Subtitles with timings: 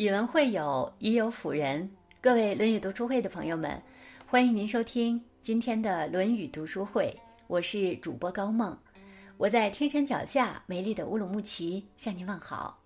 [0.00, 1.86] 语文会友，已有辅仁。
[2.22, 3.78] 各位《论语》读书会的朋友们，
[4.26, 7.14] 欢迎您收听今天的《论语》读书会。
[7.48, 8.74] 我是主播高梦，
[9.36, 12.80] 我在天山脚下美丽的乌鲁木齐向您问好。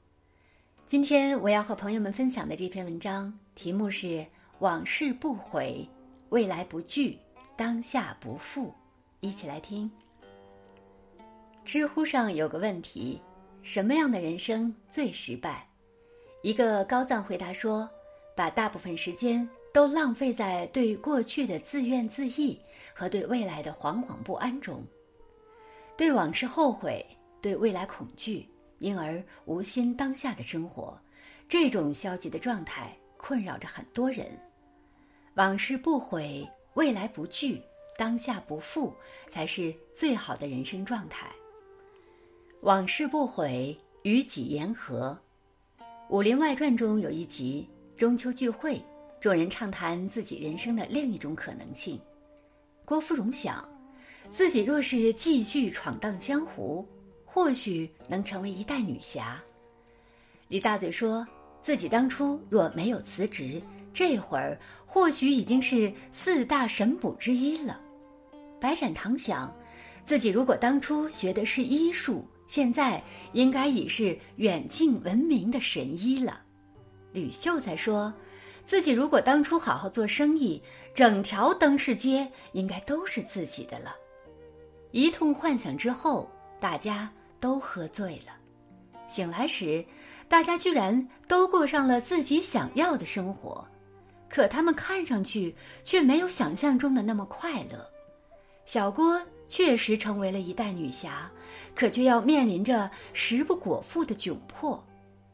[0.86, 4.26] 今天我要和朋友们分享的这篇文章题目是
[4.58, 5.88] “往事不悔，
[6.30, 7.16] 未来不惧，
[7.56, 8.74] 当下不负”。
[9.22, 9.88] 一起来听。
[11.64, 13.20] 知乎上有个问题：
[13.62, 15.64] 什么样的人生最失败？
[16.44, 17.88] 一个高赞回答说
[18.36, 22.54] ：“把大部分时间都浪费在对过去的自怨自艾
[22.94, 24.84] 和对未来的惶惶不安中，
[25.96, 27.02] 对往事后悔，
[27.40, 28.46] 对未来恐惧，
[28.80, 31.00] 因而无心当下的生活。
[31.48, 34.26] 这种消极的状态困扰着很多人。
[35.36, 37.58] 往事不悔，未来不惧，
[37.96, 38.94] 当下不负，
[39.30, 41.26] 才是最好的人生状态。
[42.60, 45.18] 往事不悔，与己言和。”
[46.10, 48.80] 《武林外传》中有一集中秋聚会，
[49.18, 51.98] 众人畅谈自己人生的另一种可能性。
[52.84, 53.66] 郭芙蓉想，
[54.30, 56.86] 自己若是继续闯荡江湖，
[57.24, 59.42] 或许能成为一代女侠。
[60.48, 61.26] 李大嘴说
[61.62, 63.60] 自己当初若没有辞职，
[63.92, 67.80] 这会儿或许已经是四大神捕之一了。
[68.60, 69.50] 白展堂想，
[70.04, 72.26] 自己如果当初学的是医术。
[72.46, 76.40] 现在应该已是远近闻名的神医了。
[77.12, 78.12] 吕秀才说，
[78.66, 80.62] 自己如果当初好好做生意，
[80.94, 83.94] 整条灯市街应该都是自己的了。
[84.90, 88.32] 一通幻想之后，大家都喝醉了。
[89.08, 89.84] 醒来时，
[90.28, 93.66] 大家居然都过上了自己想要的生活，
[94.28, 97.84] 可他们看上去却没有想象中的那么快乐。
[98.66, 99.20] 小郭。
[99.46, 101.30] 确实成为了一代女侠，
[101.74, 104.82] 可却要面临着食不果腹的窘迫。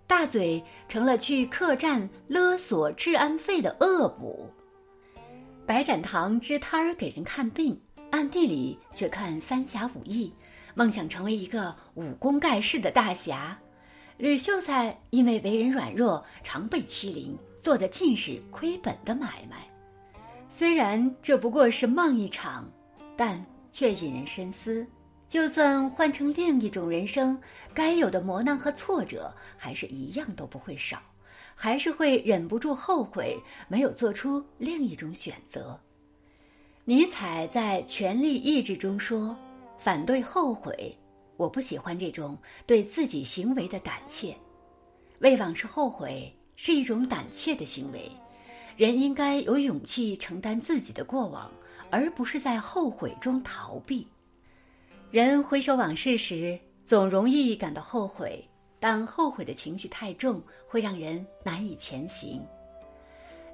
[0.06, 4.50] 大嘴成了去客栈勒索治安费的恶补。
[5.64, 7.80] 白展堂支摊儿给人看病，
[8.10, 10.34] 暗地里却看三侠五义，
[10.74, 13.56] 梦想成为一个武功盖世的大侠。
[14.18, 19.58] 吕秀才因为为人软弱，常被欺凌，做的尽是亏本的买卖。
[20.52, 22.68] 虽然这不过是梦一场，
[23.16, 23.46] 但。
[23.72, 24.86] 却引人深思，
[25.28, 27.40] 就算换成另一种人生，
[27.72, 31.00] 该有的磨难和挫折还是一样都不会少，
[31.54, 33.38] 还是会忍不住后悔
[33.68, 35.78] 没有做出另一种选择。
[36.84, 39.36] 尼采在《权力意志》中说
[39.78, 40.96] ：“反对后悔，
[41.36, 44.34] 我不喜欢这种对自己行为的胆怯。
[45.20, 48.10] 为往事后悔是一种胆怯的行为，
[48.76, 51.48] 人应该有勇气承担自己的过往。”
[51.90, 54.06] 而不是在后悔中逃避。
[55.10, 58.42] 人回首往事时，总容易感到后悔，
[58.78, 62.40] 但后悔的情绪太重，会让人难以前行。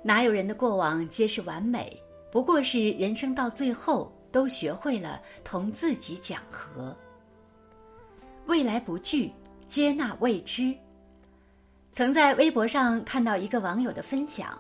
[0.02, 2.00] 哪有人的过往皆是完美？
[2.30, 6.94] 不过是人生到最后都学会了同自己讲和。
[8.46, 9.32] 未来不惧，
[9.66, 10.74] 接纳未知。
[11.92, 14.56] 曾在微博上看到一个网友的分享，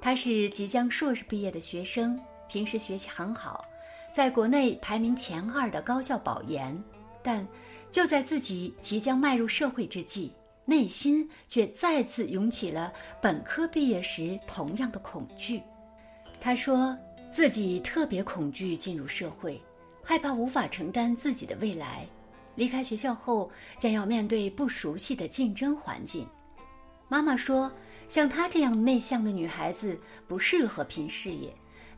[0.00, 2.18] 他是即将硕士毕业的学生。
[2.52, 3.64] 平时学习很好，
[4.12, 6.78] 在国内排名前二的高校保研，
[7.22, 7.48] 但
[7.90, 10.30] 就在自己即将迈入社会之际，
[10.66, 12.92] 内心却再次涌起了
[13.22, 15.62] 本科毕业时同样的恐惧。
[16.42, 16.94] 他说
[17.30, 19.58] 自己特别恐惧进入社会，
[20.04, 22.04] 害怕无法承担自己的未来，
[22.54, 26.28] 离开学校后将要面对不熟悉的竞争环境。
[27.08, 27.72] 妈妈说，
[28.08, 29.98] 像她这样内向的女孩子
[30.28, 31.50] 不适合拼事业。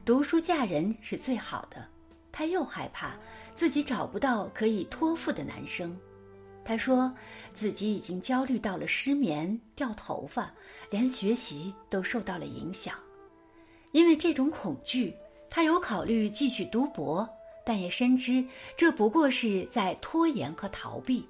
[0.04, 1.82] 读书嫁人是最好的，
[2.30, 3.16] 他又害怕
[3.54, 5.98] 自己找不到可以托付的男生。
[6.62, 7.10] 他说
[7.54, 10.52] 自己已经焦虑到了失眠、掉头发，
[10.90, 12.94] 连学习都受到了影响。
[13.92, 15.14] 因为这种恐惧，
[15.48, 17.26] 他有考虑继续读博，
[17.64, 21.26] 但也深知这不过是在拖延和逃避。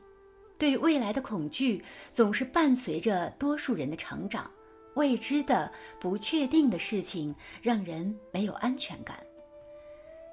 [0.59, 4.51] 对未来的恐惧总是伴随着多数人的成长。
[4.95, 5.71] 未知的、
[6.01, 9.17] 不确定的事情让人没有安全感，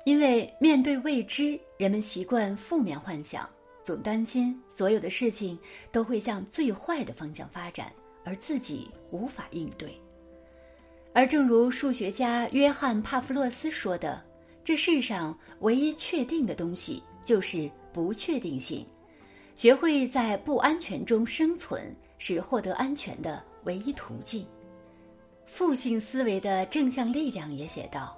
[0.05, 3.49] 因为面对未知，人们习惯负面幻想，
[3.83, 5.57] 总担心所有的事情
[5.91, 7.91] 都会向最坏的方向发展，
[8.23, 9.99] 而自己无法应对。
[11.13, 14.23] 而正如数学家约翰·帕夫洛斯说的
[14.63, 18.85] ：“这世上唯一确定的东西就是不确定性，
[19.55, 24.45] 学会在不安全中生存，是获得安全的。”唯一途径。
[25.45, 28.17] 负性思维的正向力量也写道：“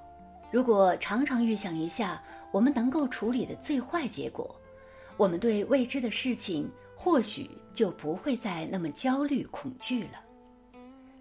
[0.51, 4.55] 如果常常预想一下我们能够处理的最坏结果，
[5.17, 10.21] 我们对未知的事情或许就不会再那么焦虑恐惧了。”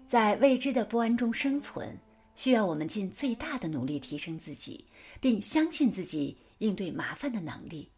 [0.05, 1.97] 在未知的不安中生存，
[2.35, 4.85] 需要我们尽最大的努力提升自己，
[5.19, 7.89] 并相信自己应对麻烦的能力。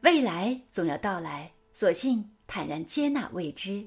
[0.00, 3.86] 未来总要到来，索性坦然接纳未知，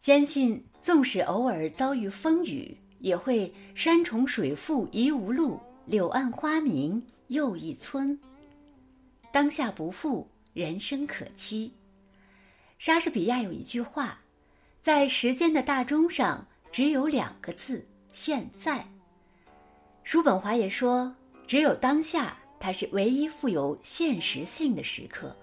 [0.00, 8.18] 坚信纵使偶尔遭遇风雨，也会山重水复疑无路，柳暗花明又一村。
[9.32, 11.72] 当下不负，人生可期。
[12.78, 14.18] 莎士比亚有一句话，
[14.80, 18.86] 在时间的大钟上只有两个字：现在。
[20.04, 21.12] 叔本华也说，
[21.46, 25.36] 只有当下，它是唯一富有现实性的时刻。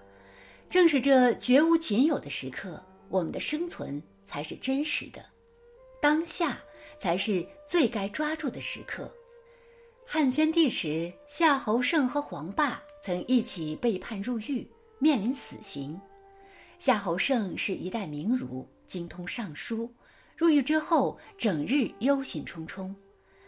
[0.68, 5.24] 正是这绝无仅有的时刻，我们的生存才是真实的。
[6.02, 6.58] 当下
[6.98, 9.10] 才是最该抓住的时刻。
[10.04, 14.68] 汉宣帝时，夏侯胜和黄霸曾一起被判入狱，
[14.98, 15.98] 面临死刑。
[16.78, 19.90] 夏侯胜是一代名儒，精通尚书。
[20.36, 22.94] 入狱之后，整日忧心忡忡；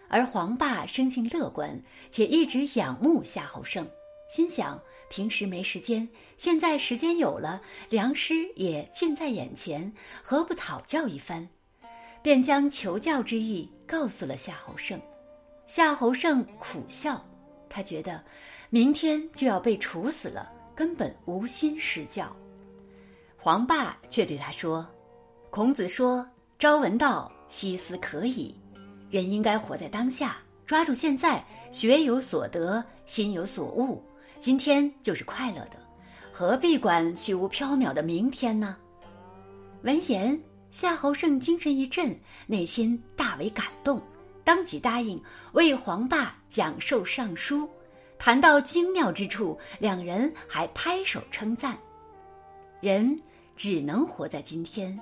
[0.08, 1.78] 而黄霸生性乐观，
[2.10, 3.86] 且一直仰慕夏侯胜，
[4.30, 11.48] 心想平时没时间，现在时间有了，良师也近在眼前，何不讨教一番？
[12.22, 15.00] 便将求教之意告诉了夏侯胜。
[15.66, 17.24] 夏侯胜苦笑，
[17.68, 18.22] 他觉得
[18.70, 22.34] 明天就要被处死了，根本无心施教。
[23.36, 24.86] 黄霸却对他说
[25.48, 26.26] ：“孔子说，
[26.58, 28.54] 朝闻道，夕思可矣。
[29.10, 34.02] 人应该活在当下，抓住现在，学有所得，心有所悟。
[34.40, 35.72] 今天就是快乐的，
[36.32, 38.76] 何必管虚无缥缈的明天呢？”
[39.82, 40.40] 闻言，
[40.70, 44.00] 夏侯胜精神一振，内心大为感动，
[44.44, 45.20] 当即答应
[45.52, 47.68] 为黄霸讲授尚书。
[48.18, 51.76] 谈到精妙之处，两人还拍手称赞。
[52.80, 53.18] 人。
[53.56, 54.96] 只能活在今天，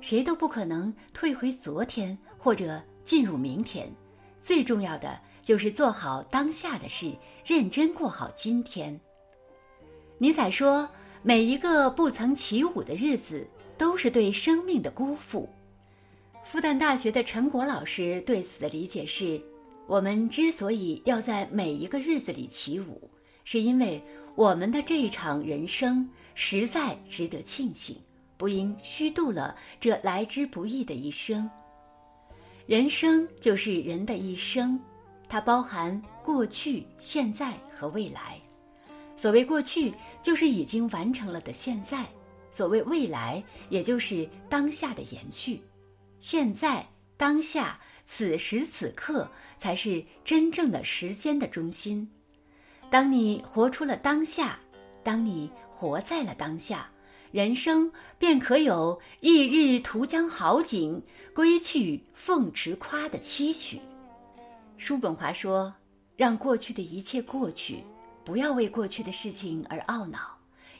[0.00, 3.88] 谁都不可能退回昨天或者进入明天。
[4.42, 5.16] 最重要的
[5.50, 7.12] 就是做好当下的事，
[7.44, 9.00] 认真过好今天。
[10.16, 10.88] 尼采说
[11.24, 13.44] ：“每一个不曾起舞的日子，
[13.76, 15.48] 都是对生命的辜负。”
[16.46, 19.42] 复旦大学的陈果老师对此的理解是：
[19.88, 23.10] 我们之所以要在每一个日子里起舞，
[23.42, 24.00] 是因为
[24.36, 26.08] 我们的这一场人生。
[26.36, 27.96] 实在值得庆幸，
[28.36, 31.50] 不应虚度了这来之不易的一生。
[32.66, 34.78] 人生就是人的一生，
[35.30, 38.38] 它包含过去、现在和未来。
[39.16, 42.04] 所谓过去，就是已经完成了的现在；
[42.52, 45.62] 所谓未来，也就是当下的延续。
[46.18, 46.84] 现在、
[47.16, 52.10] 当下、此时此刻，才是真正的时间的中心。
[52.90, 54.58] 当你活出了当下。
[55.02, 56.86] 当你活在了当下，
[57.32, 61.02] 人生便可有“一日图江好景，
[61.34, 63.80] 归去凤池夸”的期许。
[64.80, 65.72] 叔本华说
[66.16, 67.84] ：“让过去的一切过去，
[68.24, 70.34] 不要为过去的事情而懊恼，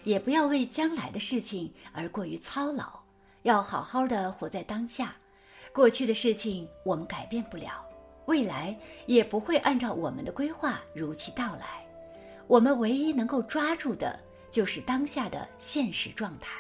[0.05, 2.99] 也不要为将来的事情而过于操劳，
[3.43, 5.15] 要好好的活在当下。
[5.71, 7.85] 过去的事情我们改变不了，
[8.25, 8.75] 未来
[9.05, 11.87] 也不会按照我们的规划如期到来。”
[12.49, 14.19] 我们唯一能够抓住的，
[14.51, 16.59] 就是当下的现实状态。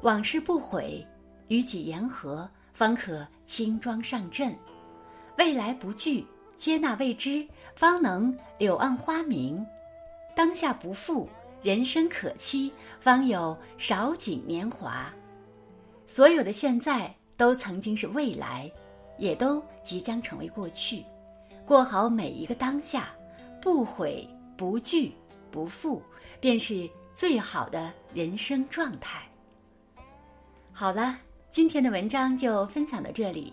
[0.00, 1.06] 往事不悔，
[1.48, 4.52] 与己言和，方可轻装上阵；
[5.36, 6.24] 未来不惧，
[6.56, 9.64] 接纳未知，方能柳暗花明；
[10.34, 11.28] 当下不负，
[11.62, 15.12] 人生可期，方有少景年华。
[16.06, 18.70] 所有的现在都曾经是未来，
[19.18, 21.04] 也都即将成为过去。
[21.66, 23.08] 过好每一个当下，
[23.60, 24.28] 不悔。
[24.56, 25.12] 不惧
[25.50, 26.00] 不负，
[26.38, 29.20] 便是最好的人生状态。
[30.72, 31.18] 好了，
[31.50, 33.52] 今天的文章就分享到这里。